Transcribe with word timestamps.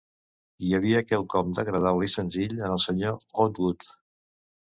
"Hi 0.67 0.71
havia 0.77 1.01
quelcom 1.11 1.51
d'agradable 1.59 2.07
i 2.07 2.09
senzill 2.15 2.57
en 2.63 2.67
el 2.77 2.83
Sr. 2.87 3.13
Outwood." 3.45 3.87